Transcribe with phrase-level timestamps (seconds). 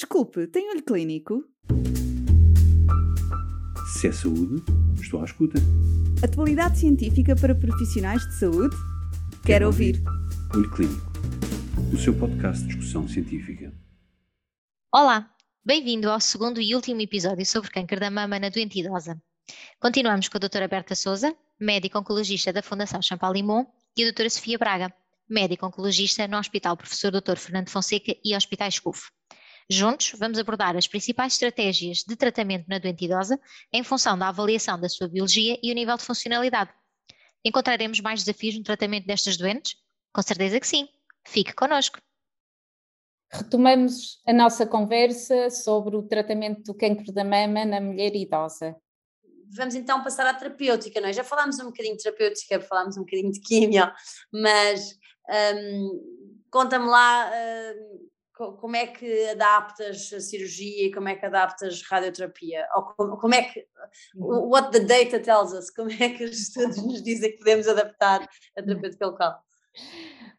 [0.00, 1.44] Desculpe, tem olho clínico?
[3.92, 4.64] Se é saúde,
[4.98, 5.58] estou à escuta.
[6.24, 8.74] Atualidade científica para profissionais de saúde?
[8.74, 10.02] Quero, Quero ouvir.
[10.54, 11.12] Olho Clínico,
[11.92, 13.74] o seu podcast de discussão científica.
[14.90, 15.30] Olá,
[15.62, 19.22] bem-vindo ao segundo e último episódio sobre câncer da mama na doente idosa.
[19.78, 24.56] Continuamos com a doutora Berta Souza, médica oncologista da Fundação Champalimont, e a doutora Sofia
[24.56, 24.90] Braga,
[25.28, 27.36] médica oncologista no Hospital Professor Dr.
[27.36, 29.10] Fernando Fonseca e Hospitais CUF.
[29.72, 33.38] Juntos, vamos abordar as principais estratégias de tratamento na doente idosa
[33.72, 36.72] em função da avaliação da sua biologia e o nível de funcionalidade.
[37.44, 39.76] Encontraremos mais desafios no tratamento destas doentes?
[40.12, 40.88] Com certeza que sim.
[41.24, 42.00] Fique connosco.
[43.30, 48.74] Retomamos a nossa conversa sobre o tratamento do cancro da mama na mulher idosa.
[49.54, 51.12] Vamos então passar à terapêutica, não é?
[51.12, 53.88] Já falámos um bocadinho de terapêutica, falámos um bocadinho de químio,
[54.32, 54.98] mas
[55.54, 58.09] hum, conta-me lá hum,
[58.58, 62.66] como é que adaptas a cirurgia e como é que adaptas radioterapia?
[62.74, 63.66] Ou como, como é que,
[64.14, 68.26] what the data tells us, como é que os estudos nos dizem que podemos adaptar
[68.56, 69.42] a terapêutica local?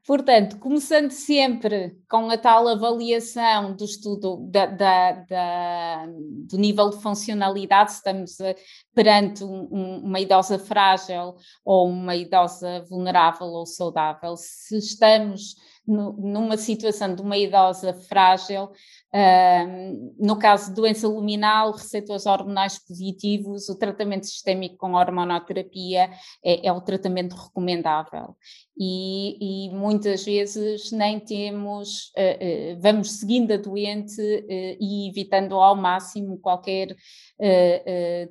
[0.06, 6.06] Portanto, começando sempre com a tal avaliação do estudo da- da- da-
[6.50, 8.56] do nível de funcionalidade, se estamos eh,
[8.96, 15.56] perante um- um- uma idosa frágil ou uma idosa vulnerável ou saudável, se estamos
[15.88, 18.70] no- numa situação de uma idosa frágil,
[19.14, 26.10] ahm, no caso de doença luminal, receptores hormonais positivos, o tratamento sistémico com hormonoterapia
[26.44, 28.36] é, é o tratamento recomendável.
[28.84, 35.56] E, e muitas vezes nem temos, eh, eh, vamos seguindo a doente eh, e evitando
[35.56, 36.96] ao máximo qualquer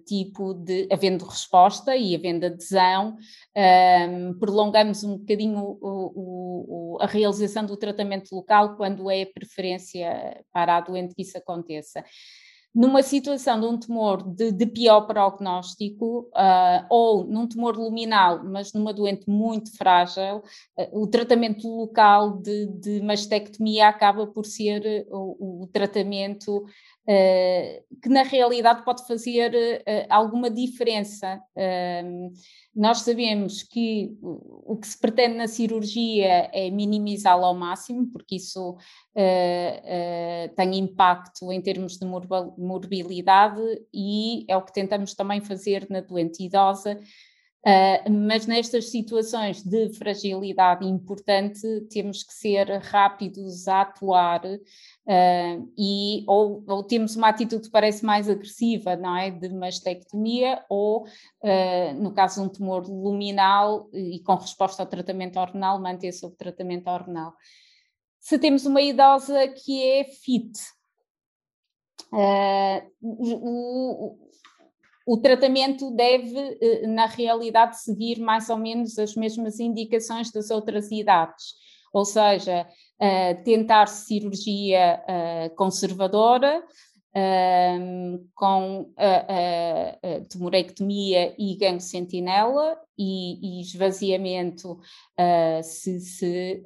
[0.06, 3.16] tipo de, havendo resposta e havendo adesão,
[4.38, 10.69] prolongamos um bocadinho o- o- o- a realização do tratamento local quando é preferência para
[10.76, 12.04] a doente que isso aconteça.
[12.72, 18.72] Numa situação de um tumor de, de pior prognóstico ah, ou num tumor luminal, mas
[18.72, 20.40] numa doente muito frágil,
[20.78, 26.64] ah, o tratamento local de, de mastectomia acaba por ser o, o tratamento
[28.02, 31.40] que na realidade pode fazer ah, alguma diferença.
[31.56, 32.02] Ah,
[32.74, 38.76] nós sabemos que o que se pretende na cirurgia é minimizá-la ao máximo, porque isso
[39.14, 43.60] eh, eh, tem impacto em termos de morbilidade
[43.92, 46.98] e é o que tentamos também fazer na doente idosa.
[47.62, 51.60] Uh, mas nestas situações de fragilidade importante
[51.90, 58.02] temos que ser rápidos a atuar uh, e ou, ou temos uma atitude que parece
[58.02, 64.20] mais agressiva, não é, de mastectomia ou uh, no caso de um tumor luminal e
[64.20, 67.34] com resposta ao tratamento hormonal manter-se o tratamento hormonal.
[68.18, 70.58] Se temos uma idosa que é fit,
[73.02, 74.30] o, o,
[75.12, 80.88] o tratamento deve, eh, na realidade, seguir mais ou menos as mesmas indicações das outras
[80.92, 81.54] idades,
[81.92, 86.62] ou seja, uh, tentar cirurgia uh, conservadora,
[87.12, 96.62] um, com a, a, a tumorectomia e gangue sentinela e, e esvaziamento uh, se, se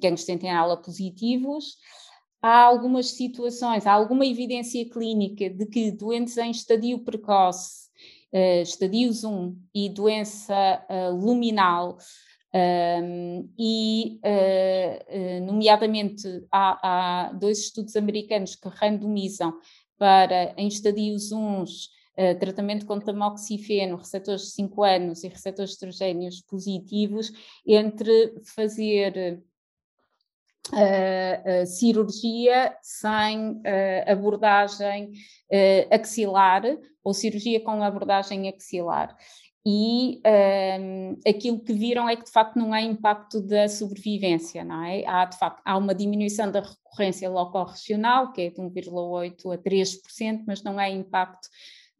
[0.00, 1.76] gangues sentinela positivos
[2.46, 7.88] há algumas situações, há alguma evidência clínica de que doentes em estadio precoce,
[8.32, 10.54] uh, estadios 1 e doença
[10.88, 11.98] uh, luminal,
[12.54, 19.52] um, e, uh, nomeadamente, há, há, dois estudos americanos que randomizam
[19.98, 21.64] para, em estadios 1,
[22.18, 27.30] Uh, tratamento com tamoxifeno, receptores de 5 anos e receptores estrogénios positivos,
[27.66, 29.44] entre fazer
[30.72, 33.62] Uh, uh, cirurgia sem uh,
[34.08, 35.12] abordagem
[35.92, 36.62] axilar
[37.04, 39.16] ou cirurgia com abordagem axilar.
[39.68, 40.20] E
[40.80, 45.04] um, aquilo que viram é que de facto não há impacto da sobrevivência, não é?
[45.04, 50.44] Há de facto há uma diminuição da recorrência locorregional, que é de 1,8% a 3%,
[50.46, 51.48] mas não há impacto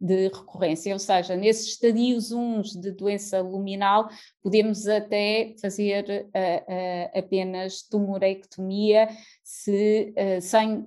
[0.01, 4.09] de recorrência, ou seja, nesses estadios uns de doença luminal,
[4.43, 9.09] podemos até fazer uh, uh, apenas tumorectomia
[9.43, 10.87] se, uh, sem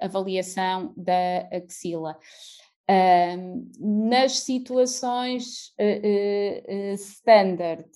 [0.00, 2.18] avaliação da axila.
[3.78, 5.72] nas situações
[6.96, 7.88] standard,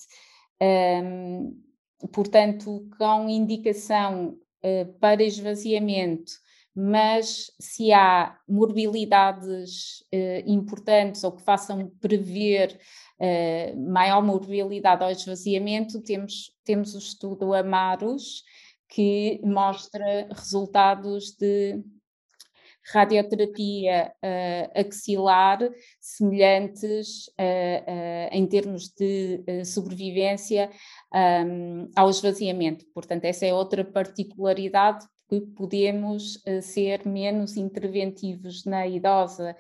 [2.13, 4.39] portanto, com indicação
[5.01, 6.44] para esvaziamento
[6.75, 12.79] mas se há morbilidades eh, importantes ou que façam prever
[13.21, 18.43] eh, maior morbilidade ao esvaziamento, temos, temos o estudo Amaros,
[18.89, 21.83] que mostra resultados de
[22.93, 25.59] radioterapia uh, axilar
[25.99, 30.71] semelhantes uh, em termos de sobrevivência
[31.15, 32.85] um, ao esvaziamento.
[32.93, 39.57] Portanto, essa é outra particularidade que podemos ser menos interventivos na idosa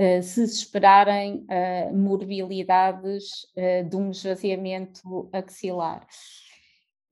[0.00, 3.48] Uh, se esperarem uh, morbilidades
[3.90, 6.06] de um esvaziamento axilar.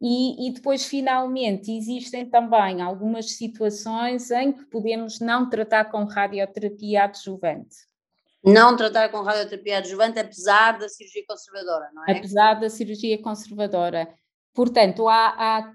[0.00, 7.04] E, e, depois, finalmente, existem também algumas situações em que podemos não tratar com radioterapia
[7.04, 7.76] adjuvante.
[8.44, 12.12] Não tratar com radioterapia adjuvante, apesar da cirurgia conservadora, não é?
[12.12, 14.08] Apesar da cirurgia conservadora.
[14.52, 15.72] Portanto, há, há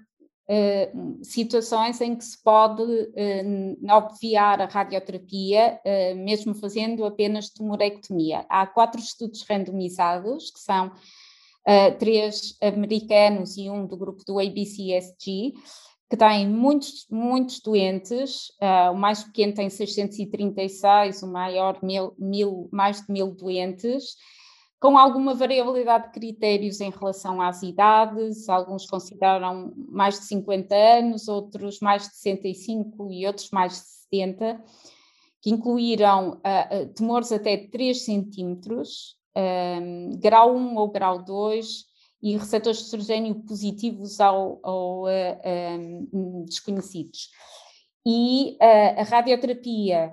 [0.48, 8.44] uh, situações em que se pode uh, obviar a radioterapia, uh, mesmo fazendo apenas tumorectomia.
[8.48, 10.92] Há quatro estudos randomizados, que são
[12.00, 15.52] três americanos e um do grupo do ABCSG,
[16.10, 18.48] que têm muitos, muitos doentes,
[18.90, 24.16] o mais pequeno tem 636, o maior mil, mil, mais de mil doentes,
[24.82, 31.28] com alguma variabilidade de critérios em relação às idades, alguns consideram mais de 50 anos,
[31.28, 34.60] outros mais de 65 e outros mais de 70,
[35.40, 41.84] que incluíram uh, tumores até 3 centímetros, um, grau 1 ou grau 2
[42.20, 47.30] e receptores de estrogênio positivos ou, ou uh, um, desconhecidos.
[48.04, 50.12] E a radioterapia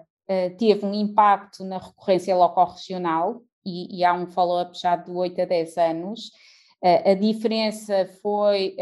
[0.59, 5.45] teve um impacto na recorrência locorregional, e, e há um follow-up já de 8 a
[5.45, 6.31] 10 anos.
[6.81, 8.75] a diferença foi,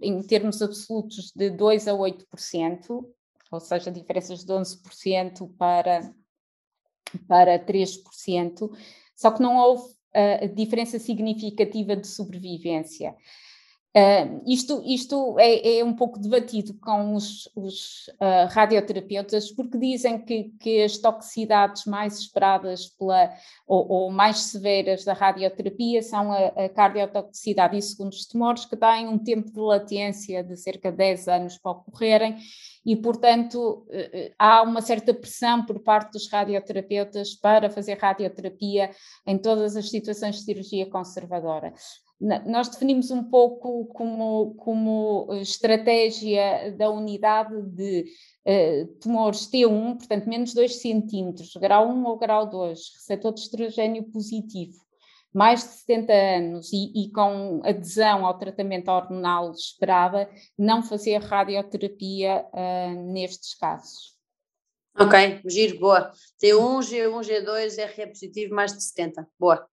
[0.00, 3.04] em termos absolutos, de 2 a 8%,
[3.52, 6.12] ou seja, diferenças de 11% para,
[7.28, 8.70] para 3%
[9.20, 13.14] só que não houve uh, diferença significativa de sobrevivência.
[13.92, 20.24] Uh, isto isto é, é, um pouco debatido com os, os uh, radioterapeutas, porque dizem
[20.24, 23.34] que, que, as toxicidades mais esperadas pela,
[23.66, 27.76] ou, ou, mais severas da radioterapia são a, a cardiotoxicidade.
[27.76, 31.72] E segundos tumores, que têm um tempo de latência de cerca de 10 anos para
[31.72, 32.36] ocorrerem,
[32.86, 38.92] e, portanto, uh, há uma certa pressão por parte dos radioterapeutas para fazer radioterapia
[39.26, 41.74] em todas as situações de cirurgia conservadora
[42.20, 48.04] nós definimos um pouco como, como eh, estratégia da unidade de
[48.46, 54.04] uh, tumores T1, portanto menos 2 centímetros, grau 1 ou grau 2, receptor de estrogênio
[54.04, 54.78] positivo,
[55.32, 60.28] mais de 70 anos e, e, com adesão ao tratamento hormonal esperada,
[60.58, 64.20] não fazer radioterapia uh, nestes casos.
[64.98, 66.12] Ok, giro, boa.
[66.42, 69.26] T1, G1, G2, RE positivo, mais de 70.
[69.38, 69.66] Boa.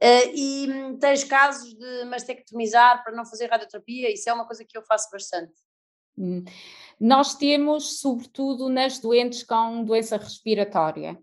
[0.00, 4.12] Uh, e hum, tens casos de mastectomizar para não fazer radioterapia?
[4.12, 5.52] Isso é uma coisa que eu faço bastante.
[6.16, 6.44] Hum.
[7.00, 11.18] Nós temos, sobretudo, nas doentes com doença respiratória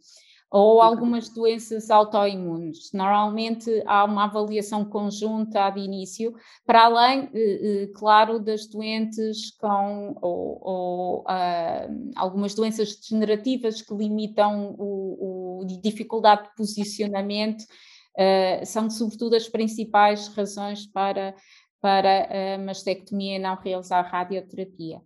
[0.49, 2.91] ou algumas doenças autoimunes.
[2.93, 6.33] Normalmente há uma avaliação conjunta de início,
[6.65, 13.93] para além, eh, eh, claro, das doentes com ou, ou uh, algumas doenças degenerativas que
[13.93, 17.65] limitam o, o dificuldade de posicionamento
[18.17, 21.35] uh, são sobretudo as principais razões para,
[21.81, 25.01] para a mastectomia e não realizar radioterapia.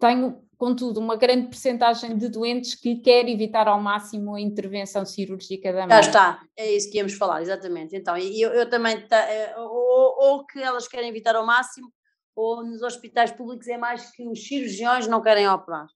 [0.00, 5.72] Tenho, contudo, uma grande percentagem de doentes que quer evitar ao máximo a intervenção cirúrgica
[5.72, 5.90] da mãe.
[5.90, 7.96] Já está, é isso que íamos falar, exatamente.
[7.96, 11.92] Então, eu, eu também, eh, ou, ou que elas querem evitar ao máximo,
[12.34, 15.86] ou nos hospitais públicos é mais que os cirurgiões não querem operar.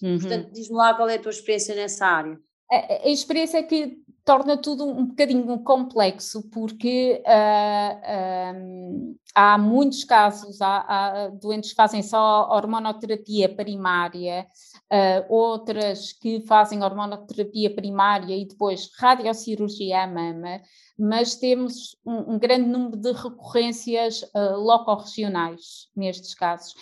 [0.00, 0.18] Uhum.
[0.18, 2.38] Portanto, diz-me lá qual é a tua experiência nessa área.
[2.70, 10.04] A, a experiência é que torna tudo um bocadinho complexo, porque uh, um, há muitos
[10.04, 14.46] casos, há, há, doentes que fazem só hormonoterapia primária,
[14.92, 20.60] uh, outras que fazem hormonoterapia primária e depois radiocirurgia à mama,
[20.98, 26.74] mas temos um, um grande número de recorrências uh, locorregionais nestes casos.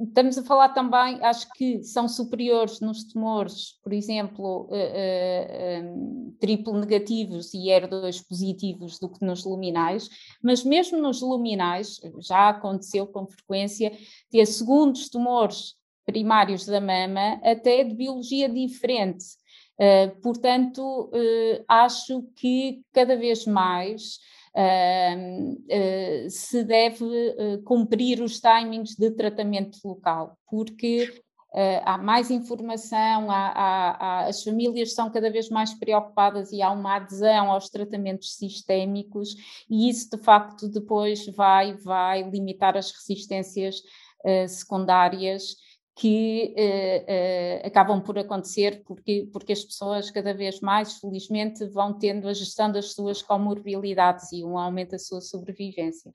[0.00, 6.36] Estamos a falar também, acho que são superiores nos tumores, por exemplo, uh, uh, um,
[6.38, 10.10] triplo negativos e ER2 positivos do que nos luminais,
[10.42, 13.90] mas mesmo nos luminais, já aconteceu com frequência,
[14.30, 19.24] ter segundos tumores primários da mama, até de biologia diferente.
[19.80, 21.10] Uh, portanto,
[21.66, 24.18] acho que cada vez mais
[26.30, 31.08] se deve uh, cumprir os timings de tratamento local, porque
[31.50, 36.60] Uh, há mais informação, há, há, há, as famílias são cada vez mais preocupadas e
[36.60, 39.34] há uma adesão aos tratamentos sistémicos,
[39.68, 43.76] e isso de facto depois vai, vai limitar as resistências
[44.26, 45.56] uh, secundárias
[45.98, 51.92] que uh, uh, acabam por acontecer porque, porque as pessoas cada vez mais, felizmente, vão
[51.92, 56.12] tendo a gestão das suas comorbilidades e um aumento da sua sobrevivência.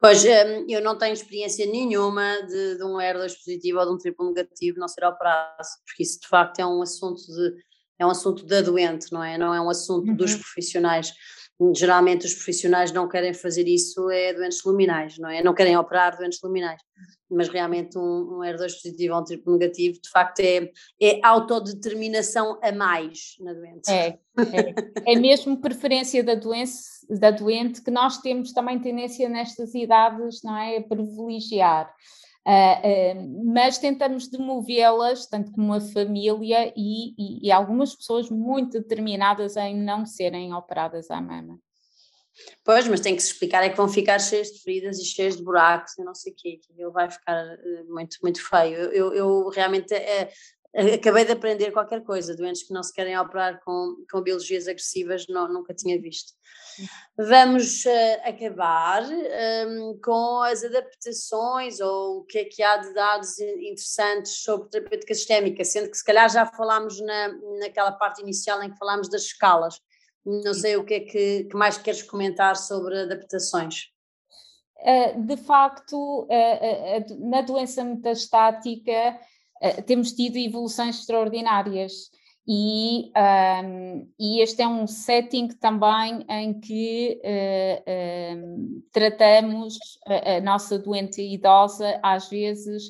[0.00, 3.98] Pois, hum, eu não tenho experiência nenhuma de, de um R2 positivo ou de um
[3.98, 7.54] triplo negativo não ser operado, porque isso de facto é um assunto de,
[7.98, 9.36] é um assunto da doente, não é?
[9.36, 10.16] Não é um assunto uhum.
[10.16, 11.12] dos profissionais
[11.74, 15.42] geralmente os profissionais não querem fazer isso é doentes luminais, não é?
[15.42, 16.80] Não querem operar doentes luminais,
[17.28, 22.58] mas realmente um, um R2 positivo ou um triplo negativo, de facto é, é autodeterminação
[22.62, 23.90] a mais na doente.
[23.90, 29.74] É, é, é mesmo preferência da doença, da doente que nós temos também tendência nestas
[29.74, 30.76] idades, não é?
[30.76, 31.92] A privilegiar.
[32.48, 39.54] Uh, mas tentamos demovê-las, tanto como a família e, e, e, algumas pessoas muito determinadas
[39.58, 41.60] em não serem operadas à mama.
[42.64, 45.36] Pois, mas tem que se explicar é que vão ficar cheias de feridas e cheias
[45.36, 48.78] de buracos e não sei o quê, que vai ficar eh, muito, muito feio.
[48.92, 50.30] Eu, eu realmente é,
[50.74, 55.26] acabei de aprender qualquer coisa, doentes que não se querem operar com, com biologias agressivas,
[55.28, 56.32] não, nunca tinha visto.
[57.16, 62.94] Vamos uh, acabar um, ehm, com as adaptações ou o que é que há de
[62.94, 67.28] dados interessantes sobre terapêutica sistémica, sendo que se calhar já falámos na,
[67.60, 69.80] naquela parte inicial em que falámos das escalas.
[70.24, 73.86] Não sei o que é que, que mais queres comentar sobre adaptações.
[74.76, 79.18] Uh, de facto, uh, na doença metastática,
[79.86, 82.10] temos tido evoluções extraordinárias.
[82.50, 90.40] E, um, e, este é um setting também em que uh, uh, tratamos a, a,
[90.40, 92.84] nossa doente idosa, às vezes,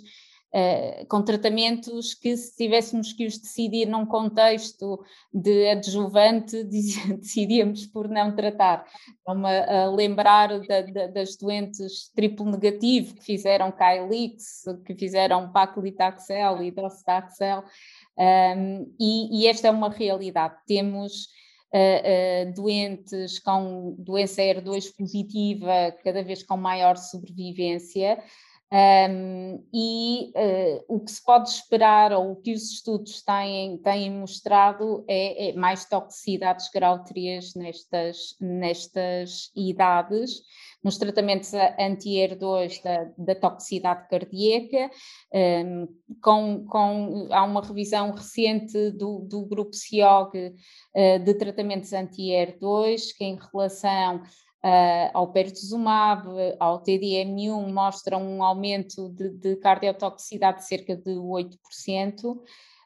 [0.54, 5.02] uh, com tratamentos que, se tivéssemos que os decidir num contexto
[5.32, 6.64] de adjuvante,
[7.18, 8.84] decidíamos por não tratar.
[9.18, 16.62] Estou-me a lembrar da, da, das doentes triplo negativo que fizeram Caelix, que fizeram Paclitaxel
[16.62, 17.64] e Docetaxel
[18.18, 20.56] um, e, e, esta é uma realidade.
[20.66, 21.28] Temos
[21.72, 28.18] uh, uh, doentes com doença R2 positiva, cada vez com maior sobrevivência,
[28.70, 34.10] um, e uh, o que se pode esperar, ou o que os estudos têm, têm
[34.10, 40.42] mostrado, é, é mais toxicidades grau 3 nestas, nestas idades,
[40.84, 44.90] nos tratamentos anti-ER2 da, da, toxicidade cardíaca,
[45.34, 45.88] um,
[46.22, 50.54] com, com, há uma revisão recente do, do grupo CIOG
[50.94, 54.22] uh, de tratamentos anti-ER2, que em relação
[54.64, 56.26] uh, ao pertuzumab,
[56.58, 62.36] ao TDM1, mostram um aumento de, de cardiotoxicidade de cerca de 8%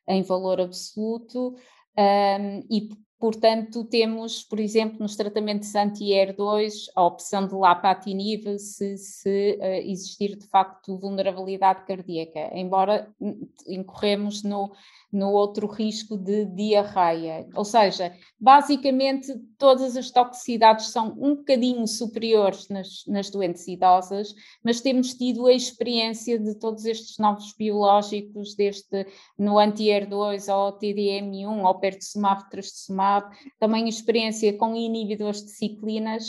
[0.08, 1.54] em valor absoluto.
[1.98, 2.88] Um, e
[3.22, 10.34] Portanto, temos, por exemplo, nos tratamentos anti-ER2, a opção de lapatinib se, se uh, existir
[10.34, 13.08] de facto vulnerabilidade cardíaca, embora
[13.68, 14.72] incorremos no,
[15.12, 17.46] no outro risco de diarreia.
[17.54, 24.80] Ou seja, basicamente todas as toxicidades são um bocadinho superiores nas, nas doentes idosas, mas
[24.80, 29.06] temos tido a experiência de todos estes novos biológicos, desde
[29.38, 33.11] no anti-ER2 ao TDM1, ao pertuzumab, trastuzumab,
[33.58, 36.28] também experiência com inibidores de ciclinas,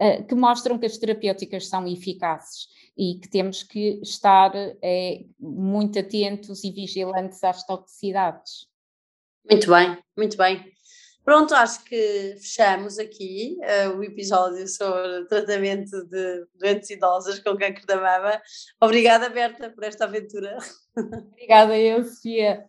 [0.00, 5.98] uh, que mostram que as terapêuticas são eficazes e que temos que estar é, muito
[5.98, 8.68] atentos e vigilantes às toxicidades.
[9.48, 10.72] Muito bem, muito bem.
[11.24, 17.86] Pronto, acho que fechamos aqui uh, o episódio sobre tratamento de doentes idosas com câncer
[17.86, 18.42] da mama.
[18.78, 20.58] Obrigada, Berta, por esta aventura.
[21.32, 22.68] Obrigada, eu, Sofia.